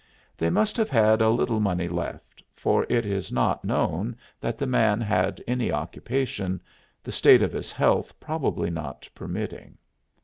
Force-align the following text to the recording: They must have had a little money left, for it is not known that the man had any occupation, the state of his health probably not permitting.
They 0.35 0.49
must 0.49 0.77
have 0.77 0.89
had 0.89 1.21
a 1.21 1.29
little 1.29 1.59
money 1.59 1.87
left, 1.87 2.41
for 2.55 2.87
it 2.89 3.05
is 3.05 3.31
not 3.31 3.63
known 3.63 4.15
that 4.39 4.57
the 4.57 4.65
man 4.65 4.99
had 4.99 5.43
any 5.47 5.71
occupation, 5.71 6.59
the 7.03 7.11
state 7.11 7.43
of 7.43 7.53
his 7.53 7.71
health 7.71 8.19
probably 8.19 8.71
not 8.71 9.07
permitting. 9.13 9.77